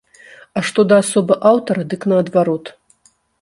А 0.61 0.63
што 0.69 0.85
да 0.91 0.97
асобы 1.03 1.37
аўтара, 1.51 1.85
дык 1.93 2.09
наадварот. 2.15 2.73